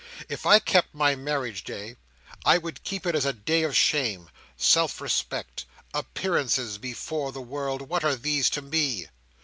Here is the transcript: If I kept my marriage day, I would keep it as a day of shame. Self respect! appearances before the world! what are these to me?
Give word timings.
If 0.29 0.47
I 0.47 0.57
kept 0.57 0.95
my 0.95 1.13
marriage 1.15 1.63
day, 1.63 1.95
I 2.43 2.57
would 2.57 2.83
keep 2.83 3.05
it 3.05 3.13
as 3.13 3.23
a 3.23 3.33
day 3.33 3.61
of 3.61 3.77
shame. 3.77 4.31
Self 4.57 4.99
respect! 4.99 5.65
appearances 5.93 6.79
before 6.79 7.31
the 7.31 7.39
world! 7.39 7.83
what 7.83 8.03
are 8.03 8.15
these 8.15 8.49
to 8.49 8.63
me? 8.63 9.09